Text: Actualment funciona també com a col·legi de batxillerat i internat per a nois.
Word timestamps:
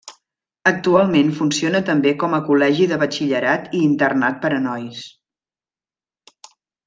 Actualment 0.69 1.27
funciona 1.39 1.81
també 1.89 2.13
com 2.23 2.33
a 2.37 2.39
col·legi 2.47 2.87
de 2.93 2.97
batxillerat 3.03 3.69
i 3.81 3.85
internat 3.89 4.41
per 4.47 4.53
a 4.57 4.63
nois. 4.65 5.07